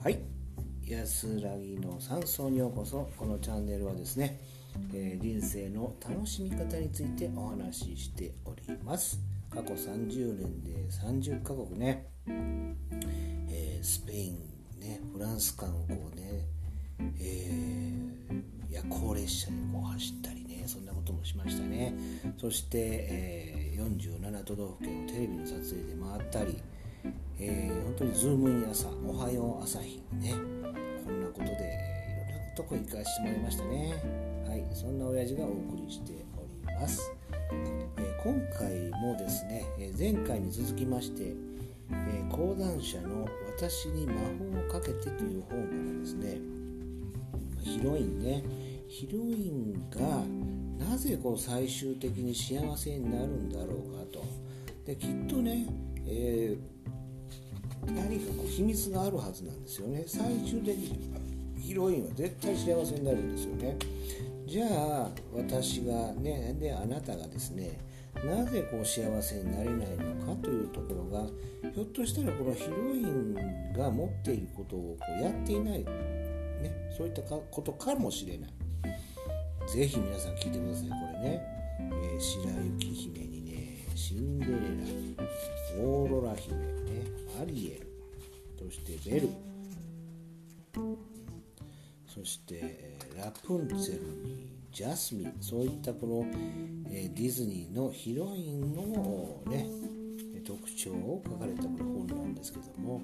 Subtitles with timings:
[0.00, 0.20] はい。
[0.86, 3.10] 安らぎの山荘にようこそ。
[3.16, 4.38] このチャンネルはですね、
[4.94, 9.18] えー、人生の楽しみ方についてお話ししております。
[9.50, 14.38] 過去30年で30カ国ね、えー、スペイン
[14.78, 16.44] ねフランス間をこうね、
[17.20, 21.92] えー、夜行列車でこう走ったりねそんなこともしましたね。
[22.40, 26.62] そして、えー、47都道府県をテレビの撮影で回ったり
[27.40, 30.34] えー、本当にズームイン朝おはよう朝日ね。
[31.04, 31.54] こんなことでい
[32.32, 33.94] ろんなとこ行かせてもらいましたね。
[34.48, 37.12] はいそんな親父がお送りしております、
[37.96, 41.34] えー、今回もですね、え前回に続きまして、
[41.90, 46.38] え講談社の「私に魔法をかけて」という本からですね
[47.60, 48.42] ヒロインね
[48.88, 50.24] ヒロインが
[50.84, 54.24] なぜこう最終的に幸せになるんだろうかと。
[54.84, 55.66] できっとね、
[56.06, 56.77] えー
[57.86, 60.04] 何かこう秘密があるはずなんですよね。
[60.06, 61.10] 最終的に
[61.58, 63.76] ヒロインは絶対幸せになるんですよね。
[64.46, 67.78] じゃあ私がねであなたがですね
[68.24, 71.26] なぜこう幸せになれないのかというところが
[71.70, 75.84] ひょっとしたらこのヒロインが持っていることをこうやっていない、ね、
[76.96, 78.50] そういったことかもしれない。
[79.68, 80.88] 是非皆さん聞いてください。
[80.88, 81.42] これね、
[81.80, 84.56] えー、白雪姫にねシンデレラ
[85.84, 86.77] オーロラ姫。
[87.40, 87.88] アリエル
[88.58, 89.28] そしてベル
[92.06, 96.26] そしてラプンツェルにジャスミンそういったこの、
[96.90, 99.66] えディズニーのヒロインのね
[100.44, 103.02] 特徴を書かれたこの本なんですけども、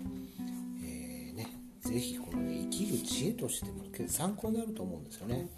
[0.83, 1.47] えー、ね、
[1.83, 5.49] ぜひこの、ね、生きる知恵としても参考になると思うんですよね。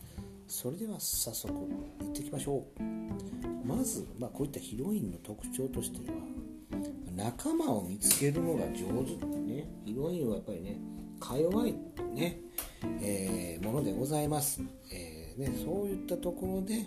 [0.48, 3.66] それでは早速行っていきましょう。
[3.66, 6.16] まず、まあ、こういったヒロインの特徴としては
[7.16, 9.68] 仲間を見つけるのが上手ってね。
[9.84, 10.78] ヒロインはやっぱりね
[11.18, 11.74] か弱い
[12.14, 12.40] ね、
[13.00, 14.60] えー、ものでございます、
[14.92, 16.86] えー、ね、そういったところで、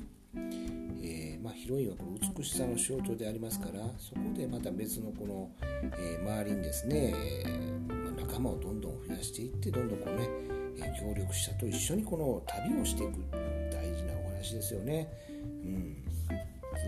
[1.02, 5.50] えー、まあ、ヒロインはこの美しさの象徴でありますからそこでまた別のこの、
[5.98, 7.14] え周りにですね、
[7.46, 10.30] えまあ、仲間をどんどん増やしていってどんどんこうね、
[10.78, 13.50] え協力者と一緒にこの旅をしていく。
[13.72, 15.08] 大事なお話ですよね、
[15.40, 16.04] うん、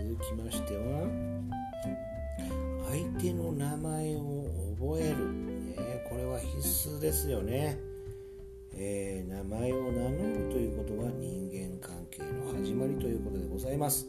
[0.08, 1.21] 続きましては
[7.00, 7.78] ですよね、
[8.74, 14.06] えー、名前を名乗るということが人間関係の始まりということでございます、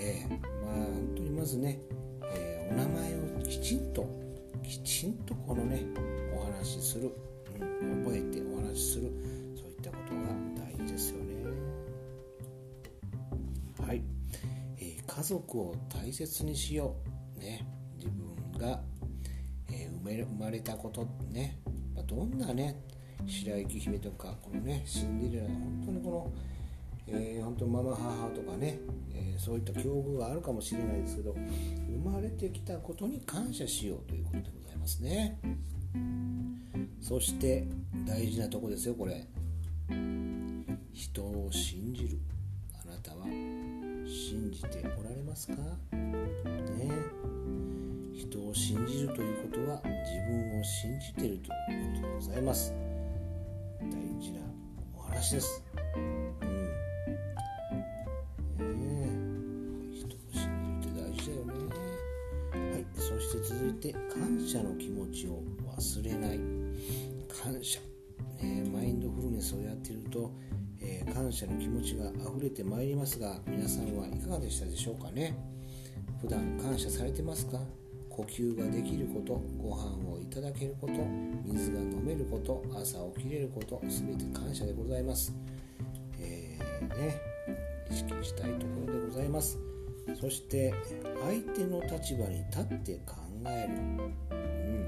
[0.00, 0.30] えー、
[0.64, 1.80] まあ本当にまずね、
[2.22, 4.08] えー、お名前をきちんと
[4.62, 5.82] きちんとこのね
[6.34, 7.10] お話しする、
[7.60, 9.12] うん、覚えてお話しする。
[9.54, 10.20] そういったことが
[10.56, 11.34] 大事ですよね。
[13.86, 14.02] はい、
[14.78, 16.96] え家族を大切にしよ
[17.36, 17.40] う。
[17.40, 17.66] ね。
[18.58, 18.80] が、
[19.70, 21.58] えー、生まれたことね、
[22.06, 22.80] どんなね
[23.26, 26.32] 白雪姫とかこのねシンデレラ本当にこの、
[27.18, 28.78] えー、本当ママ母とかね、
[29.14, 35.38] えー、そういった境遇があるかもしれないですけど生まれてきたことに感謝しようということでございますね。
[37.00, 37.66] そして
[38.06, 39.26] 大事なとこですよこれ。
[40.92, 42.18] 人を信じる。
[42.82, 45.54] あなたは信じておられますか？
[49.82, 52.72] 自分を信じているということでございます。
[53.80, 53.86] 大
[54.20, 54.40] 事な
[54.96, 55.62] お話です。
[55.96, 56.28] うん。
[58.58, 61.52] ね人を信じるって大事だよね。
[62.72, 65.42] はいそして続いて感謝の気持ちを
[65.76, 66.38] 忘れない。
[67.42, 67.80] 感謝。
[68.42, 70.30] ねマインドフルネスをやっていると
[70.86, 75.34] えー、感謝の気持ちが溢れてまいりますが皆さんはいかがでしたでしょうかね。
[76.20, 77.58] 普段感謝されてますか？
[78.14, 80.92] 呼吸ができることご飯をいただけること
[81.44, 85.34] 水が飲めること朝起きれること全て感謝でございます、
[86.20, 87.20] えー、ね
[87.90, 89.58] 意識したいところでございます。
[90.20, 90.74] そして
[91.22, 93.14] 相手の立場に立って考
[93.46, 93.74] える、
[94.30, 94.86] うん、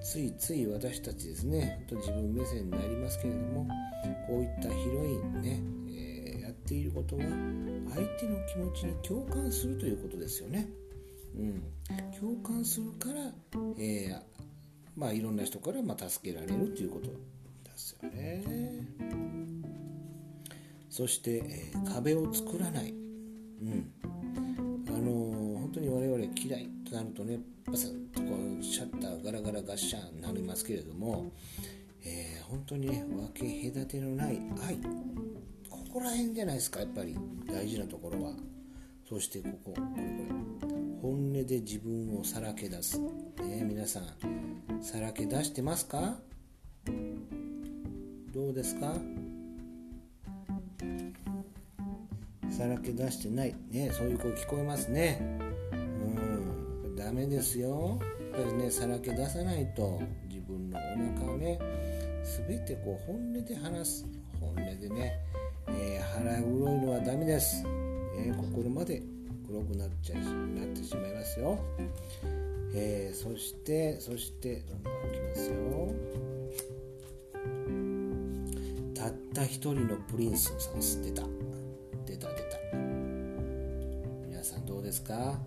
[0.00, 3.66] ついつい私たちですねと自分目線になりますけれども
[4.28, 10.68] こういったヒロインね、えー、やっていることは相手の気持ちに共感するということですよね。
[11.38, 11.62] うん、
[12.18, 13.32] 共感するから、
[13.78, 14.20] えー、
[14.96, 17.12] まあ、いろんな人からまあ助けられるということで
[17.76, 18.42] すよね。
[20.90, 22.94] そして、えー、壁を作らない、う
[23.64, 23.92] ん。
[24.88, 31.30] あのー、本当に我々嫌いとなるとねパサッとこうシャッターガラガラガッシャンなりますけれども、
[32.04, 34.78] えー、本当にね分け隔てのない愛。
[35.70, 37.16] ここら辺じゃないですかやっぱり。
[37.46, 38.32] 大事なところは。
[39.08, 40.02] そしてこここれ
[40.66, 40.77] これ。
[41.00, 43.08] 本音で自分をさらけ出す、ね、
[43.64, 46.16] 皆さんさらけ出してますか？
[48.32, 48.94] どうですか？
[52.50, 53.54] さらけ出してない。
[53.70, 55.20] ねそういう声聞こえますね。
[55.72, 57.98] うんダメですよ。
[58.32, 60.82] やっぱりねさらけ出さないと自分のお
[61.20, 61.60] 腹をね
[62.46, 64.06] 全てこう本音で話す。
[64.40, 65.14] 本音でね、
[65.68, 67.64] えー、腹黒いのはダメです、
[68.18, 69.02] えー、心まで
[69.48, 70.30] 黒くなっちゃいな
[70.62, 71.58] ってしまいますよ、
[72.74, 75.94] えー、そしてそしてどんどんいきますよ。
[78.94, 81.22] たった一人のプリンスを探す出た。
[82.04, 82.58] 出た出た。
[84.26, 85.38] 皆さんどうですか？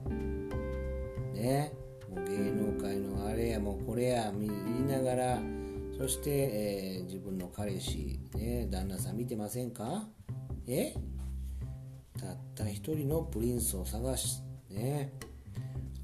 [1.35, 1.71] ね？
[2.09, 4.49] もう芸能界のあれやもうこれや言い
[4.87, 5.39] ながら。
[5.97, 10.07] そして、えー、自分の彼氏、ね、旦那さん見てませんか？
[10.67, 10.95] え？
[12.19, 15.11] たった一人のプリンスを探し、ね、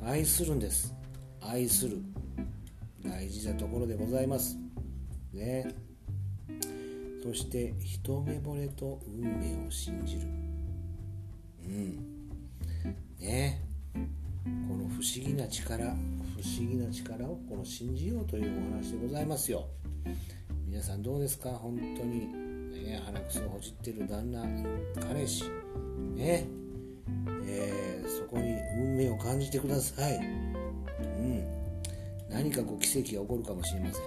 [0.04, 0.94] 愛するんです。
[1.42, 1.98] 愛する。
[3.04, 4.58] 大事なところでございます。
[5.34, 5.74] ね。
[7.24, 10.22] そして一目惚れと運命を信じる。
[11.66, 12.00] うん。
[13.20, 13.62] ね。
[13.94, 14.00] こ
[14.76, 15.96] の不思議な力不思
[16.60, 19.68] 議な力をこの信じようというお話でございますよ。
[20.66, 21.50] 皆さんどうですか？
[21.50, 22.28] 本当に、
[22.72, 24.46] ね、鼻くそをほじってる旦那
[25.02, 25.44] 彼氏。
[26.16, 26.48] ね。
[27.46, 30.18] えー、そこに運命を感じてください。
[30.18, 31.46] うん。
[32.30, 34.04] 何かこう奇跡が起こるかもしれません。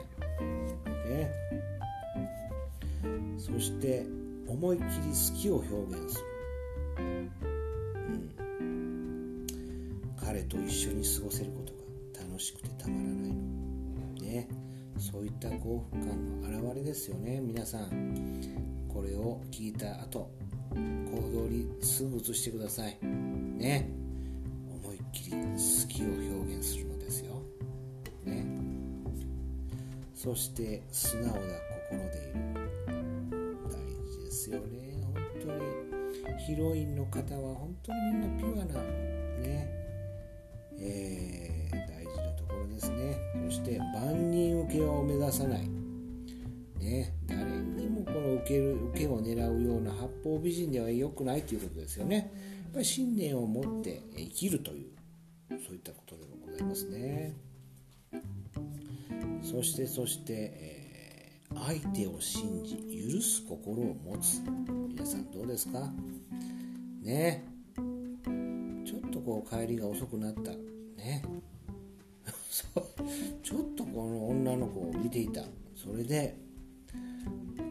[1.08, 1.30] ね。
[3.38, 4.06] そして
[4.46, 6.26] 思いっきり好きを表現する、
[8.60, 9.46] うん、
[10.16, 11.72] 彼と一緒に過ごせること
[12.20, 13.36] が楽しくてたまらないの。
[14.20, 14.48] ね。
[14.98, 18.86] そういった幸福感の表れですよね皆さん。
[18.92, 20.30] これを聞いた後。
[20.74, 22.98] 行動にすぐ移してください。
[23.02, 23.90] ね。
[24.82, 27.42] 思いっきり好きを表現するのですよ。
[28.24, 28.46] ね。
[30.14, 32.40] そして素直な心でいる。
[33.68, 33.76] 大
[34.06, 35.02] 事ですよね。
[35.02, 35.90] 本当に。
[36.46, 38.80] ヒロインの方は本当にみんなピュアな
[39.40, 39.68] ね。
[40.78, 43.18] えー、大事なところですね。
[43.46, 45.68] そして万人受けを目指さない。
[46.78, 47.14] ね。
[48.40, 52.16] 受ける受けを狙うような八方美人では良くないということですよね。
[52.16, 52.22] や
[52.70, 54.90] っぱり信念を持って生きるという
[55.66, 57.36] そういったことでもございますね。
[59.42, 62.76] そしてそして、えー、相手を信じ
[63.14, 64.40] 許す心を持つ。
[64.88, 65.92] 皆さんどうですか？
[67.02, 67.44] ね。
[68.84, 70.50] ちょっとこう帰りが遅くなった。
[71.02, 71.22] ね。
[73.42, 75.44] ちょっとこの女の子を見ていた。
[75.74, 76.36] それで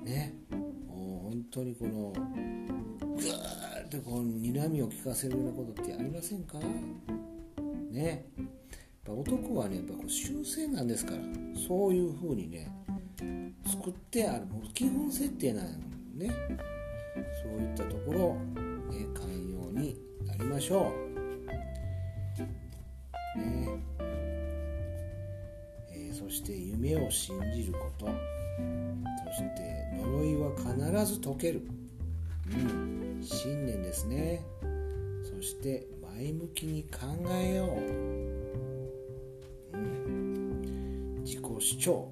[0.03, 0.38] ね。
[1.51, 6.59] 当にこのグーッとこう睨みを利かせるようなことってありませんか？
[7.91, 8.25] ね。
[8.37, 8.47] やっ
[9.05, 11.17] ぱ男はねやっぱこう修正なんですから。
[11.67, 12.71] そういう風にね
[13.65, 14.45] 作ってある。
[14.45, 15.69] もう基本設定なの
[16.15, 16.29] ね。
[17.43, 18.35] そういったところ、
[18.95, 20.93] ね、寛容になりましょ
[23.37, 23.39] う。
[23.39, 23.69] ね。
[25.91, 28.38] えー、そして夢を信じること。
[29.27, 31.67] そして呪いは必ず解ける、
[32.51, 34.43] うん、信念ですね。
[35.23, 36.99] そして前向きに考
[37.31, 37.65] えよ
[39.73, 42.11] う、うん、自己主張。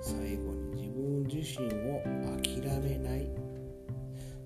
[0.00, 2.02] 最後に自分自身を
[2.42, 3.28] 諦めない。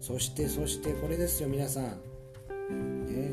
[0.01, 3.33] そしてそしてこれですよ皆さん、ね、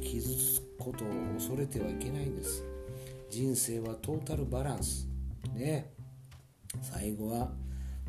[0.00, 2.64] 傷つくことを恐れてはいけないんです。
[3.30, 5.06] 人生はトータルバランス。
[5.54, 5.92] ね。
[6.82, 7.50] 最後は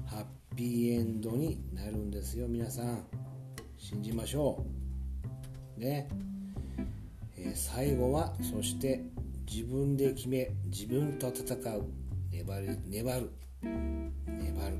[0.05, 2.47] ハッピーエンドになるんですよ。
[2.47, 3.03] 皆さん
[3.77, 4.63] 信じましょ
[5.77, 5.79] う。
[5.79, 6.09] ね、
[7.37, 9.01] えー、最後はそして
[9.49, 11.85] 自分で決め自分と戦う。
[12.31, 13.31] 粘る粘る。
[13.61, 14.75] 粘る。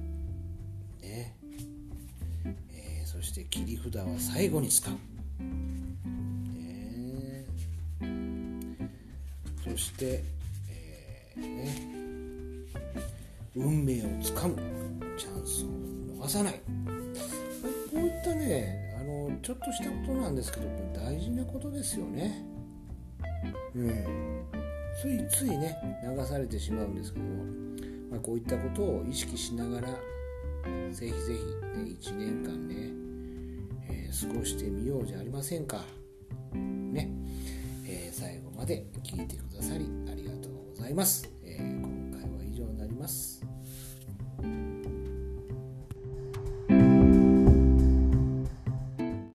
[1.02, 1.36] ね、
[2.72, 4.94] えー、そして切り札は最後に使う。
[9.64, 10.24] そして、
[10.70, 12.09] えー、ね、
[13.60, 14.56] 運命をつかむ
[15.18, 16.62] チャンスを逃さない。
[17.92, 22.46] こういったねあのちょっとしたことなんですけど大事なことですよね。
[23.76, 24.40] うん
[25.02, 27.26] ついついね流されてしまうんですけど、
[28.12, 29.88] まあ、こういったことを意識しながら
[30.92, 32.76] ぜひぜひ、ね、1年間ね、
[33.90, 35.84] えー、過ごしてみようじゃありませんか。
[36.54, 37.10] ね。
[37.88, 43.49] え最後まで聞いてくださりありがとうございます、えー、今回は以上になります。